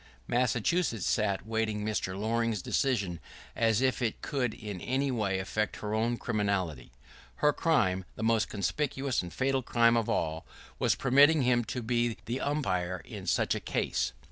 [0.27, 2.17] [¶15] Massachusetts sat waiting Mr.
[2.19, 3.19] Loring's decision,
[3.55, 6.91] as if it could in any way affect her own criminality.
[7.35, 10.43] Her crime, the most conspicuous and fatal crime of all,
[10.79, 14.13] was permitting him to be the umpire in such a case.